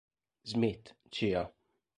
[0.43, 1.53] Smith, ca.